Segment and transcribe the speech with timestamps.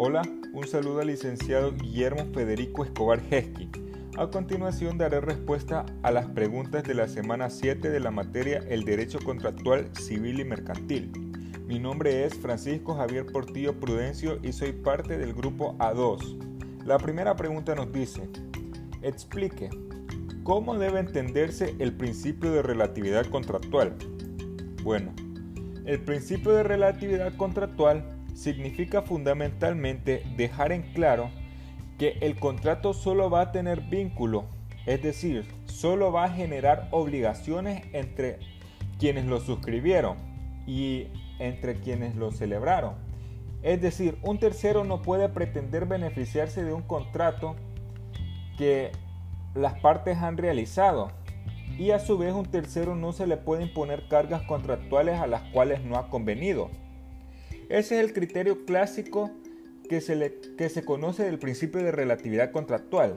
[0.00, 3.68] Hola, un saludo al licenciado Guillermo Federico Escobar Gesqui.
[4.16, 8.84] A continuación daré respuesta a las preguntas de la semana 7 de la materia El
[8.84, 11.10] Derecho Contractual Civil y Mercantil.
[11.66, 16.84] Mi nombre es Francisco Javier Portillo Prudencio y soy parte del grupo A2.
[16.84, 18.28] La primera pregunta nos dice,
[19.02, 19.68] explique,
[20.44, 23.96] ¿cómo debe entenderse el principio de relatividad contractual?
[24.84, 25.12] Bueno,
[25.86, 31.30] el principio de relatividad contractual significa fundamentalmente dejar en claro
[31.98, 34.44] que el contrato solo va a tener vínculo,
[34.86, 38.38] es decir, solo va a generar obligaciones entre
[39.00, 40.16] quienes lo suscribieron
[40.68, 41.08] y
[41.40, 42.94] entre quienes lo celebraron.
[43.62, 47.56] Es decir, un tercero no puede pretender beneficiarse de un contrato
[48.56, 48.92] que
[49.56, 51.10] las partes han realizado
[51.76, 55.42] y a su vez un tercero no se le puede imponer cargas contractuales a las
[55.50, 56.70] cuales no ha convenido.
[57.68, 59.30] Ese es el criterio clásico
[59.88, 63.14] que se, que se conoce del principio de relatividad contractual.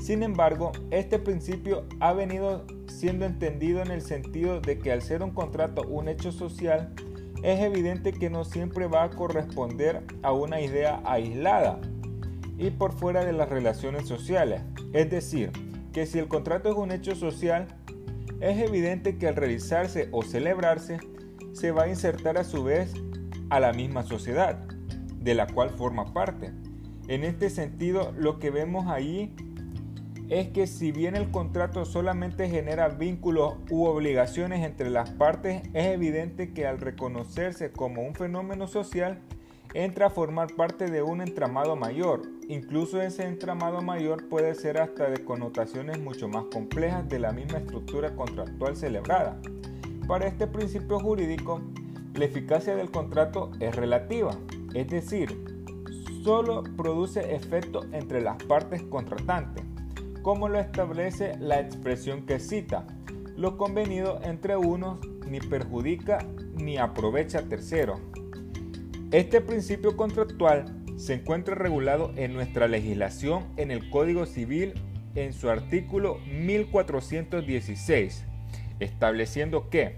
[0.00, 5.22] Sin embargo, este principio ha venido siendo entendido en el sentido de que al ser
[5.22, 6.92] un contrato un hecho social,
[7.42, 11.80] es evidente que no siempre va a corresponder a una idea aislada
[12.58, 14.60] y por fuera de las relaciones sociales.
[14.92, 15.50] Es decir,
[15.92, 17.66] que si el contrato es un hecho social,
[18.40, 20.98] es evidente que al realizarse o celebrarse,
[21.52, 22.92] se va a insertar a su vez
[23.50, 24.58] a la misma sociedad,
[25.16, 26.52] de la cual forma parte.
[27.08, 29.34] En este sentido, lo que vemos ahí
[30.28, 35.86] es que si bien el contrato solamente genera vínculos u obligaciones entre las partes, es
[35.86, 39.18] evidente que al reconocerse como un fenómeno social,
[39.74, 42.22] entra a formar parte de un entramado mayor.
[42.48, 47.58] Incluso ese entramado mayor puede ser hasta de connotaciones mucho más complejas de la misma
[47.58, 49.40] estructura contractual celebrada.
[50.06, 51.60] Para este principio jurídico,
[52.14, 54.32] la eficacia del contrato es relativa,
[54.74, 55.44] es decir,
[56.22, 59.64] solo produce efecto entre las partes contratantes,
[60.22, 62.86] como lo establece la expresión que cita.
[63.36, 66.18] Lo convenido entre unos ni perjudica
[66.56, 68.00] ni aprovecha a terceros.
[69.12, 74.74] Este principio contractual se encuentra regulado en nuestra legislación en el Código Civil
[75.14, 78.24] en su artículo 1416,
[78.78, 79.96] estableciendo que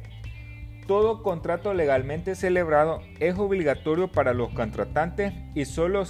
[0.87, 6.04] todo contrato legalmente celebrado es obligatorio para los contratantes y solo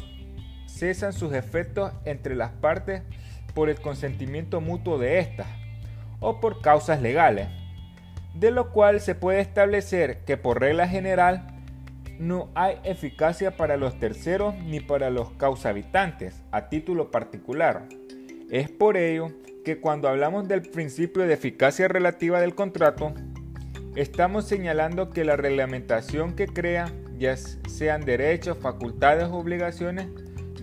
[0.66, 3.02] cesan sus efectos entre las partes
[3.54, 5.46] por el consentimiento mutuo de estas
[6.20, 7.48] o por causas legales,
[8.34, 11.48] de lo cual se puede establecer que por regla general
[12.18, 17.86] no hay eficacia para los terceros ni para los causahabitantes a título particular.
[18.50, 19.32] Es por ello
[19.64, 23.14] que cuando hablamos del principio de eficacia relativa del contrato,
[23.94, 30.08] Estamos señalando que la reglamentación que crea, ya sean derechos, facultades o obligaciones,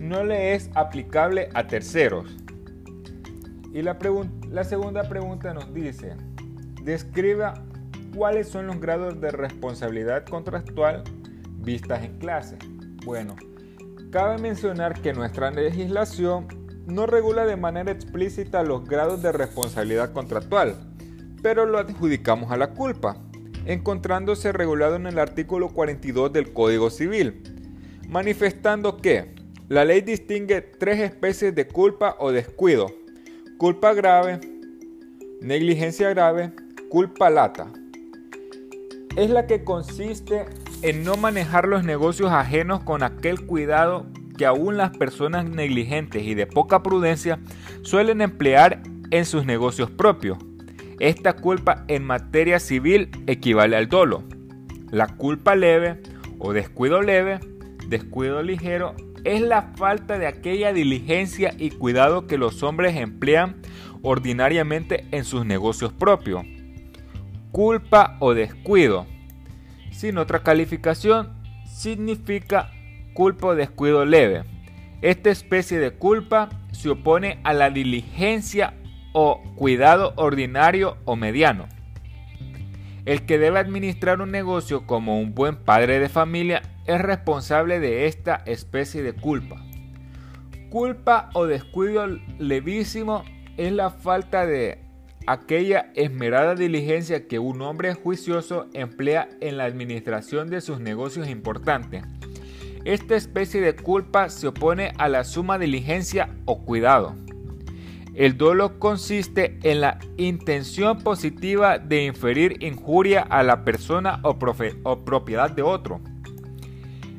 [0.00, 2.36] no le es aplicable a terceros.
[3.72, 3.98] Y la,
[4.50, 6.16] la segunda pregunta nos dice,
[6.82, 7.54] describa
[8.16, 11.04] cuáles son los grados de responsabilidad contractual
[11.58, 12.58] vistas en clase.
[13.04, 13.36] Bueno,
[14.10, 16.48] cabe mencionar que nuestra legislación
[16.86, 20.89] no regula de manera explícita los grados de responsabilidad contractual
[21.42, 23.16] pero lo adjudicamos a la culpa,
[23.66, 27.42] encontrándose regulado en el artículo 42 del Código Civil,
[28.08, 29.34] manifestando que
[29.68, 32.90] la ley distingue tres especies de culpa o descuido,
[33.58, 34.40] culpa grave,
[35.40, 36.52] negligencia grave,
[36.88, 37.68] culpa lata.
[39.16, 40.46] Es la que consiste
[40.82, 46.34] en no manejar los negocios ajenos con aquel cuidado que aún las personas negligentes y
[46.34, 47.38] de poca prudencia
[47.82, 50.38] suelen emplear en sus negocios propios
[51.00, 54.22] esta culpa en materia civil equivale al dolo.
[54.90, 56.00] La culpa leve
[56.38, 57.40] o descuido leve,
[57.88, 58.94] descuido ligero,
[59.24, 63.56] es la falta de aquella diligencia y cuidado que los hombres emplean
[64.02, 66.44] ordinariamente en sus negocios propios.
[67.50, 69.06] Culpa o descuido.
[69.90, 71.30] Sin otra calificación,
[71.66, 72.70] significa
[73.14, 74.44] culpa o descuido leve.
[75.00, 78.74] Esta especie de culpa se opone a la diligencia
[79.12, 81.68] o cuidado ordinario o mediano.
[83.06, 88.06] El que debe administrar un negocio como un buen padre de familia es responsable de
[88.06, 89.64] esta especie de culpa.
[90.68, 92.06] Culpa o descuido
[92.38, 93.24] levísimo
[93.56, 94.78] es la falta de
[95.26, 102.04] aquella esmerada diligencia que un hombre juicioso emplea en la administración de sus negocios importantes.
[102.84, 107.14] Esta especie de culpa se opone a la suma diligencia o cuidado.
[108.14, 115.50] El dolo consiste en la intención positiva de inferir injuria a la persona o, propiedad
[115.50, 116.00] de otro.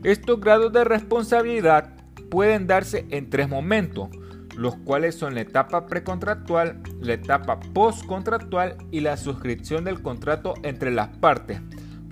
[0.04, 1.94] Estos grados de responsabilidad
[2.30, 4.10] pueden darse en tres momentos,
[4.58, 10.92] los cuales son la etapa precontractual, la etapa postcontractual y la suscripción del contrato entre
[10.92, 11.62] las partes,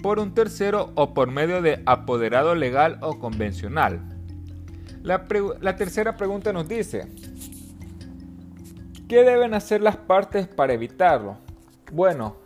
[0.01, 3.99] por un tercero o por medio de apoderado legal o convencional.
[5.03, 5.25] La,
[5.59, 7.07] la tercera pregunta nos dice,
[9.09, 11.37] ¿qué deben hacer las partes para evitarlo?
[11.91, 12.37] Bueno,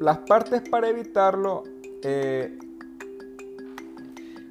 [0.00, 1.62] las partes para evitarlo
[2.02, 2.58] eh,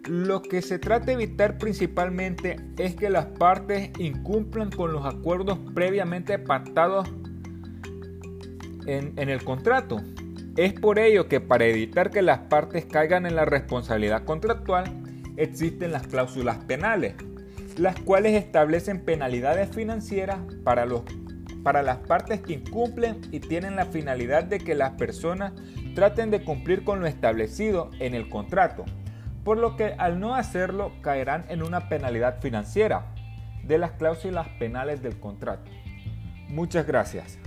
[0.06, 5.60] lo que se trata de evitar principalmente es que las partes incumplan con los acuerdos
[5.74, 7.10] previamente pactados
[8.86, 10.02] en, el contrato.
[10.58, 14.86] Es por ello que para evitar que las partes caigan en la responsabilidad contractual,
[15.38, 17.16] existen las cláusulas penales,
[17.78, 21.04] las cuales establecen penalidades financieras para, los,
[21.64, 25.54] para las partes que incumplen y tienen la finalidad de que las personas
[25.96, 28.86] traten de cumplir con lo establecido en el contrato
[29.44, 33.14] por lo que al no hacerlo caerán en una penalidad financiera
[33.64, 35.70] de las cláusulas penales del contrato.
[36.48, 37.40] Muchas gracias.